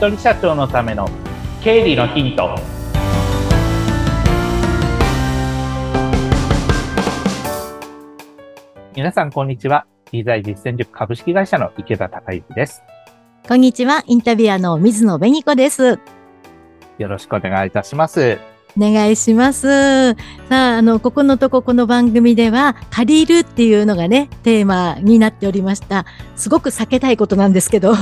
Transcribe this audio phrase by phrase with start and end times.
[0.00, 1.06] 人社長のための
[1.62, 2.56] 経理のヒント
[8.96, 12.82] 皆さんこんにちは理財実践塾株式会社の池田孝之です
[13.46, 15.98] こんにちはインタビュアーの水野紅子です
[16.96, 18.38] よろしくお願いいたします
[18.78, 20.12] お願いします。
[20.12, 20.16] さ
[20.50, 26.06] あ、あの、ここのとここの番組では、借りるっていうのがね、テーマになっておりました。
[26.36, 27.94] すごく避けたいことなんですけど。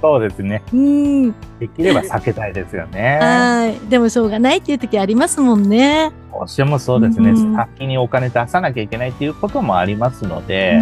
[0.00, 0.62] そうですね。
[0.72, 1.32] うん。
[1.58, 3.18] できれば避けたいですよね。
[3.20, 3.88] はい。
[3.88, 6.12] でもしょうがないっていう時ありますもんね。
[6.32, 7.34] どうしてもそうですね。
[7.56, 10.80] 先にお金出さなきゃいけないっていうこともありますので、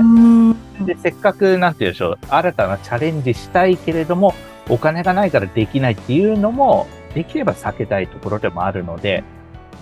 [0.85, 4.35] で、せっかく、なんて言うでしょう、新たなチャレンジしたいけれども、
[4.69, 9.25] お金がないからできないっていうのも、できれば避けたいところでもあるので、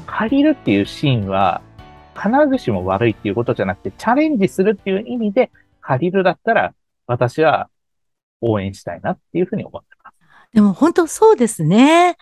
[0.06, 1.60] 借りるっていうシーンは、
[2.14, 6.72] 必ずしも悪いっていうことじゃなくて、チャレンジするっていう意味で、借りるだったら、
[7.06, 7.68] 私は
[8.44, 10.16] 応援したいなっていうふうに思ってます。
[10.52, 12.16] でも本当そうですね。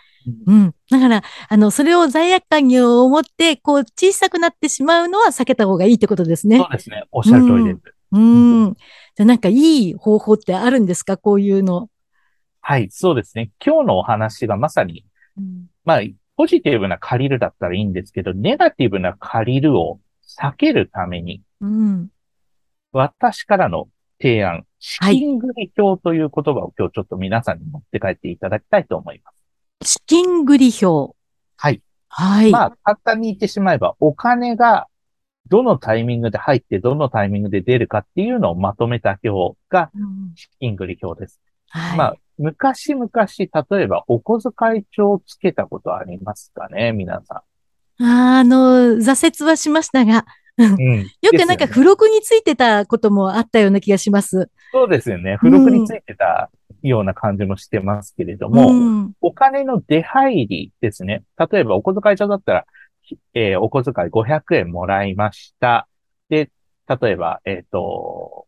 [0.47, 0.75] うん。
[0.89, 6.59] だから、あの、それを罪悪感に思って、こう、小さくなってしまうのは避けた方がいいってことですね。
[6.59, 7.05] そうですね。
[7.11, 7.81] おっしゃる通りです。
[8.13, 8.65] うん。
[8.67, 8.75] うん、
[9.17, 11.17] じゃなんかいい方法ってあるんですか？
[11.17, 11.89] こういうの。
[12.61, 13.51] はい、そうですね。
[13.65, 15.05] 今日のお話がまさに、
[15.37, 16.01] うん、まあ、
[16.37, 20.01] ポジティブな借りるだったらいいんですけど、ネガティブな借りるを
[20.41, 22.09] 避けるために、うん、
[22.93, 23.89] 私からの
[24.21, 29.31] 提案、資金繰り表という言葉を今日ちょっと皆さんに持って帰っていただきたいと思いま
[29.81, 29.93] す。
[29.93, 31.17] 資金繰り表。
[31.57, 31.81] はい。
[32.09, 32.51] はい。
[32.51, 34.89] まあ、簡単に言ってしまえば、お金が
[35.49, 39.93] どのタイミングで入って、どのタイミングで出るかっていうのをまとめた表が
[40.35, 41.41] 資金繰り表です。
[41.75, 47.45] うんはい、まあ、昔々、例えばお小遣い帳をつけたことありますかね、皆さ
[48.01, 48.05] ん。
[48.05, 50.25] ああの、挫折はしましたが、うん、
[51.23, 54.51] よくなんか付録についてたこともあったような気がします。
[54.73, 55.39] そうですよね。
[55.43, 56.51] 付録についてた
[56.83, 61.23] ような感じもしてますけれども、うん、お金の出入りですね。
[61.39, 62.67] 例えばお小遣い帳だったら、
[63.35, 65.89] えー、お小遣い500円もらいました。
[66.29, 66.51] で、
[66.89, 68.47] 例えば、えっ、ー、と、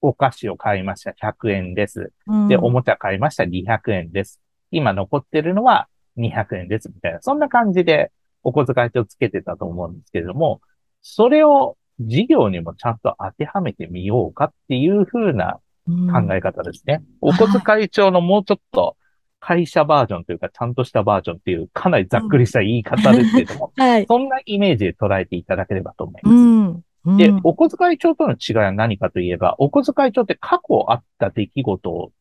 [0.00, 2.12] お菓子を買いました100円です。
[2.48, 4.40] で、おもちゃ買いました200円です。
[4.70, 5.88] 今残ってるのは
[6.18, 8.12] 200円ですみたいな、そんな感じで
[8.42, 10.60] お小遣い帳つけてたと思うんですけれども、
[11.06, 17.04] それを事業にもちゃんと当てはめてみようかっていう風な考え方ですね。
[17.20, 18.96] うん、お小遣い帳のもうちょっと
[19.38, 26.34] 会社バージョンというか、ちゃんとしたバージョンっていう、かなりざっくりした言い方ですけども、 はい、そんなイメージで捉えていただければと思います。
[26.34, 26.84] うん
[27.18, 32.12] で、お小遣い帳との違いは何かといえば、お小遣い帳って過去あった出来事を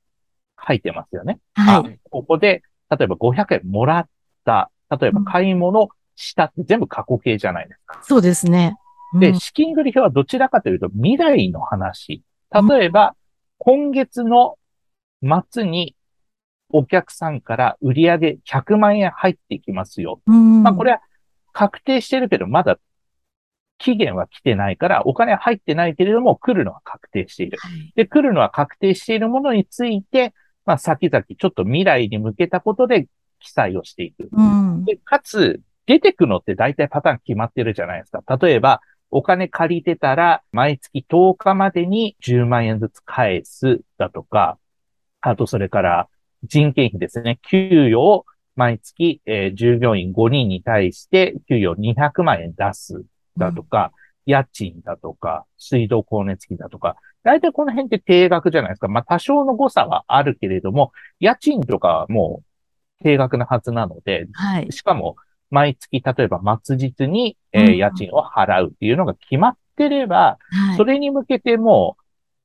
[0.68, 1.40] 書いてますよね。
[1.54, 2.00] はい。
[2.10, 4.08] ここで、例えば500円もらっ
[4.44, 8.00] た、例えば買い物したって全部過去形じゃないですか。
[8.04, 8.76] そうですね。
[9.14, 12.24] うん、で、資金繰り表はどちらかというと未来の話。
[12.70, 13.16] 例えば、
[13.58, 14.58] 今月の
[15.50, 15.96] 末に
[16.70, 20.22] お客さんから売上100万円入ってきますよ。
[20.26, 21.02] まあこれは
[21.54, 22.78] 確定してるけど、まだ
[23.78, 27.60] 期限は来てないから、お金は入ってないけれども、来るのは確定している。
[27.96, 30.34] で、来るのは確定しているものについて、
[30.66, 33.08] まあ、先々、ちょっと未来に向けたことで
[33.40, 34.30] 記載をしていく。
[34.32, 38.38] うん、でかつ、出てくのって大体パターン決まってるじゃないですか。
[38.38, 44.58] 例えば、お金借りてたら、毎月10日までに10万円ずつ返すだとか、
[45.22, 46.10] あとそれから
[46.44, 47.40] 人件費ですね。
[47.44, 53.04] 給与を毎月、えー、従業員5人に対して給与200万円出す
[53.38, 53.92] だとか、
[54.26, 58.88] うん、家賃だとか、水道光熱費だとか、大体この辺って定額じゃないですか。
[58.88, 62.44] まあ多少の誤差はあるけれども、家賃とかはも
[63.02, 65.16] う定額なはずなので、はい、しかも
[65.50, 70.38] 毎月例えば末日に、えー、家賃を払うっていうのが決まってれば、
[70.72, 71.98] うん、それに向けても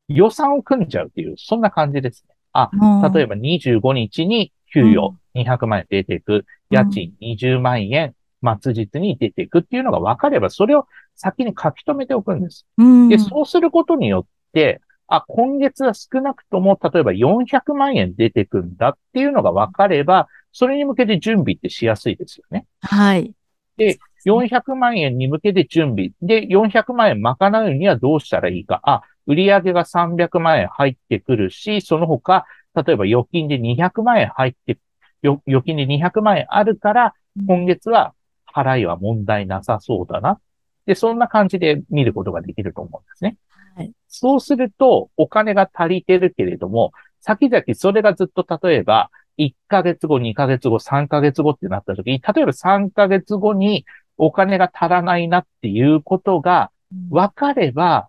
[0.09, 2.35] う予算を組んじゃうっていう、そんな感じですね。
[2.53, 2.71] あ、
[3.15, 8.15] 例えば25日に給与200万円出ていく、家賃20万円、
[8.63, 12.67] 末日に出ていくっていうのが分かれば、それを先に書き留めておくんです。
[13.09, 22.67] で、そうすることによって、あ、今月は少なくとも、例えば400万円出てくんだっていうのが分かれば、それに向けて準備ってしやすいですよね。
[22.81, 23.33] はい。
[23.77, 26.11] で、400万円に向けて準備。
[26.21, 28.81] で、400万円賄うにはどうしたらいいか。
[28.83, 34.79] あ、売上が300万円入ってくるし、その他、例えば預金で200万円入って、
[35.23, 37.15] 預金で200万円あるから、
[37.47, 38.15] 今月は
[38.53, 40.41] 払いは問題なさそうだな。
[40.87, 43.37] で、そんな感じで見ることができると思うんですね。
[43.77, 53.87] はい、そうすると、お金が足りてるけれども、先々それがずっと例えば、1ヶ月後、2ヶ月後、3ヶ月後ってなった時に、例えば3ヶ月後に
[54.17, 56.71] お金が足らないなっていうことが
[57.11, 58.09] 分かれば、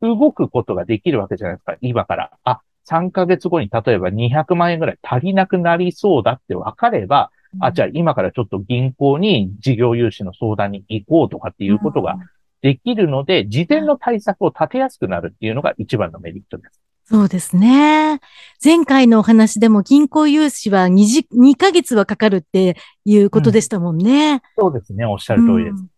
[0.00, 2.30] 動くことができるわけじゃないですか、今から。
[2.44, 7.30] あ、3ヶ月後に例えば200万円ぐらい足りなくなりそうだって分かれば、
[7.60, 12.16] あ、じゃあ今からちょっと銀行に事業融資の相談に行こうとかっていうことが
[12.62, 16.83] できるので、事前の対策を立てやすくなるっていうのが一番のメリットです。
[17.06, 18.20] そうですね。
[18.64, 24.32] 前回のお話でも銀行融資は 2, 時2ヶ月はかかるっていうことでしたもんね。
[24.32, 25.04] うん、そうですね。
[25.04, 25.74] おっしゃる通りです。
[25.74, 25.90] うん、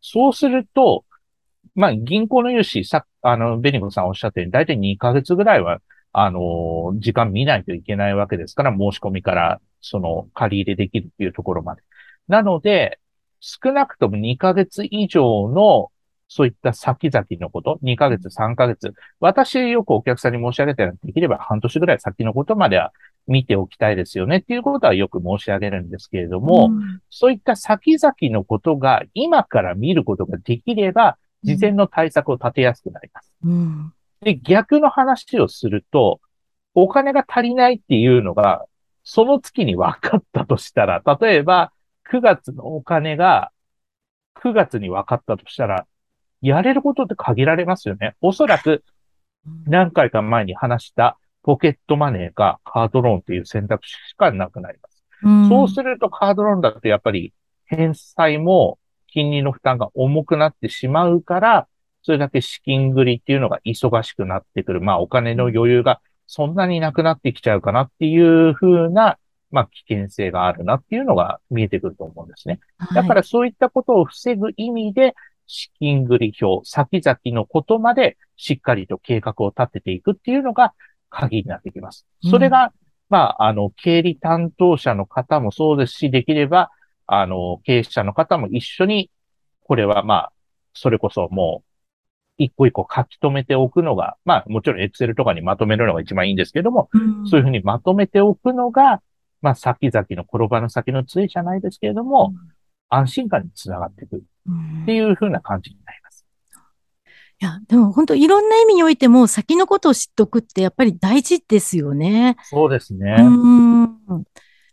[0.00, 1.04] そうすると、
[1.74, 5.80] まあ、銀行の融資、さ、あの、ベニコさんおっしゃったように、だいたい2ヶ月ぐらいは、
[6.12, 11.82] あの、時間見ないといけないわけですから、申し込みから、その、借り入れできるっていうところまで。
[12.28, 13.00] なので、
[13.40, 15.90] 少なくとも2ヶ月以上の
[16.34, 22.90] そういった先々のこと、2ヶ月、3ヶ月、私よくお客さんに申し上げたら、できれば半年ぐらい先のことまでは
[23.26, 33.30] 見ておきたいですよねっていうことはよく申し上げるんですけれども、うん、そういった先々のことが今から見ることができれば、事前の対策を立てやすくなります。
[33.44, 33.92] うん、
[34.22, 36.18] で、逆の話をすると、
[36.74, 38.64] お金が足りないっていうのが、
[39.04, 41.72] その月に分かったとしたら、例えば、
[42.10, 43.50] 9月のお金が
[44.36, 45.86] 9月に分かったとしたら、
[46.42, 48.14] やれることって限られますよね。
[48.20, 48.84] おそらく、
[49.66, 55.04] 何回か前に話したポケットマネーかカードローンっていう選択肢しかなくなります。
[55.22, 57.32] うん、そうするとカードローンだとやっぱり
[57.64, 61.68] 返済も金利の負担が重くなってしまうから、
[62.02, 64.80] それだけ資金繰りっていうのが忙しくなってくる。
[64.80, 69.18] まあお金の余裕がそんなになくなってきちゃうかなっていう風な、
[69.50, 72.58] まあ危険性があるなっていうのが見えてくると思うんですね。
[72.94, 75.14] だからそういったことを防ぐ意味で、
[75.46, 80.72] 資金繰り表、先々のことまでしっかりと計画を立てていくっていうのが
[81.10, 82.06] 鍵になってきます。
[82.28, 82.70] それが、うん、
[83.08, 86.70] まあ、あの、経理担当者の方もそうですし、できれば、
[87.06, 89.10] あの、経営者の方も一緒に、
[89.64, 90.32] これはまあ、
[90.74, 91.72] それこそもう、
[92.38, 99.02] 一個一個書き留めておくのが、まあ、もちろん Excel とかにまとめるのが一番いいんですけども、うん、そういうふうにまとめておくのが、
[99.42, 102.52] まあ、先々の転ばぬ先の杖じゃないですけれども、うん、
[102.92, 104.20] 安心感につながっていくっ
[104.86, 106.26] ていうふうな感じになります。
[107.40, 112.36] いや、でも本当いろんな意味においても先のことを知っておくってやっぱり大事ですよね。
[112.44, 113.16] そうですね。
[113.18, 114.24] うん。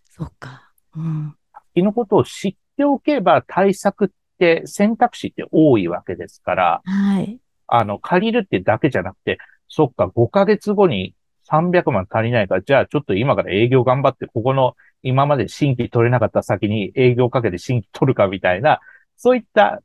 [0.09, 0.71] そっか。
[0.95, 1.35] うん。
[1.73, 7.39] 先のことを知っておけば対策って選択肢って多いわけですから、はい。
[7.67, 9.37] あの、借りるってだけじゃなくて、
[9.67, 11.15] そっか、5ヶ月後に
[11.49, 18.79] 300万足りないから、じゃあちょっと今から営業頑張って、ここの今まで新規取れなかった先に営業かけて新規取るかみたいな、
[19.17, 19.81] そういった、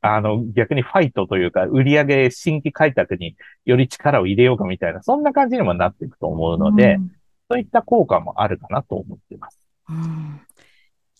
[0.00, 7.12] あの、逆にファイトというか、売上新規開拓により力を入れようかみたいな、そんな感じにもなっていくと思うので、うん、
[7.50, 9.58] そういった効果もあるかなと思っています。
[9.88, 10.40] うん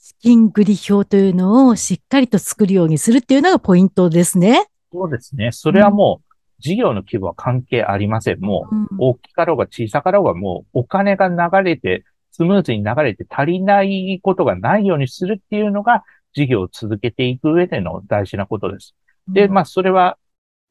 [0.07, 4.69] 資金繰り表というのをしっかりと作るようにするっていうのがポイントですね。
[4.93, 5.51] そうですね。
[5.51, 8.41] それはもう、事業の規模は関係ありません。
[8.41, 12.05] もう、大きかろうが小さかろうが、もう、お金が流れて、
[12.37, 16.05] スムーズに流れて足りないことがないようにするっていうのが、
[16.35, 18.95] 事業を続けていく上での大事なことです。
[19.27, 20.19] で、まあ、それは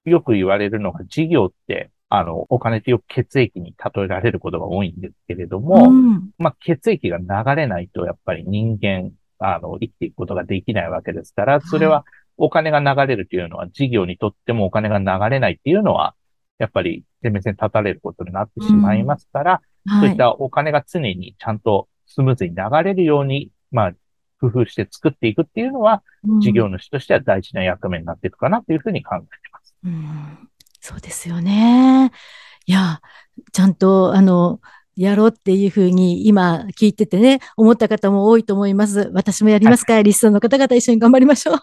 [0.04, 7.26] よく言われるのが、事業って、あの、お金ってよく血液に例えられることが多いんですけれども、うん、まあ、血液が流
[7.56, 9.10] れないと、やっぱり人間、
[9.40, 12.06] あの、生きていくことができないわけですから、それは
[12.38, 16.14] お金が流れるというのは、事業にとってもお金が流れないっていうのは、
[16.60, 23.92] やっぱり、生命線立たれることになってしまいますから、うんはい、そういったお金が常にちゃんとスムーズに流れるように、まあ、
[24.40, 29.76] 工夫して作っていくっていうのは、うん、事業主としては大事な役目になっていくかなというふうに考えています。
[29.84, 30.50] うん、
[30.80, 32.12] そうですよね。
[32.66, 33.02] いや、
[33.52, 34.60] ちゃんと、あの、
[34.96, 39.12] やろうっていうふうに今聞いててね、思った方も多いと思います。
[39.14, 41.58] 私もやりますか、はい、リストの方々一緒に頑張りましょう。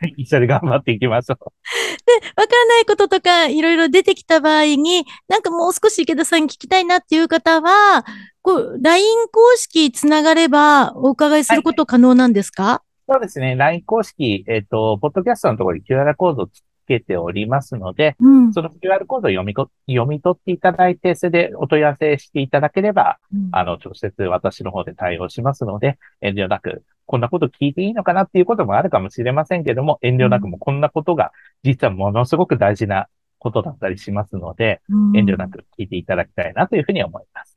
[0.16, 1.38] 一緒に頑張っていきましょう。
[1.38, 8.04] で、わからないこととかいろいろ出てきた場合に、なんかもう少し池田さんに聞きたいなっていう方は、
[8.42, 13.56] こう、LINE 公式つながればお伺いすること可能なんですか、はい、そうですね。
[13.56, 33.08] LINE 公式、えっ、ー、と、ポッドキャストのところに QR コードをつけておりますので、うん、その QR コードを読み読み取っていただいて、それでお問い合わせしていただければ、うん、あの、直接私の方で対応しますので、遠慮なく、こんなこと聞いていいのかなっていうこともあるかもしれませんけども、遠慮なくもこんなことが実はものすごく大事な
[33.38, 37.51] ことだったりしますので、うん、遠慮なく聞いていただきたいなというふうに思います。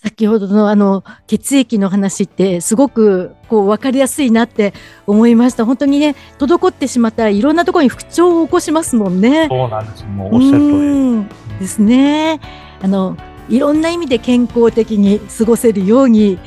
[0.00, 4.72] 先ほどのあの血液の話ってすごくこう分かりやすいなって
[5.08, 5.64] 思いました。
[5.66, 9.48] 本当にね、滞ってしまったらいろんなところに不調を起こしますもんね。
[9.48, 10.04] そうなんです。
[10.04, 11.26] もうおっしゃる通
[11.56, 12.40] りですね。
[12.80, 13.16] あの
[13.48, 16.38] いろんな意味で健康的に過ごせるように、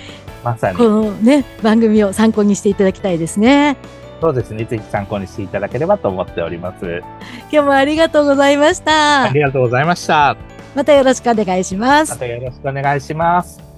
[0.45, 3.75] まさにこのね番組を参考にしていただきたいですね。
[4.21, 4.63] そうですね。
[4.63, 7.01] ぜひ参考にしていただければと思っております。
[7.51, 9.23] 今日もありがとうございました。
[9.23, 10.37] ありがとうございました。
[10.75, 12.17] またよろしくお願いしますま。
[12.17, 13.70] たよろしくお願いします。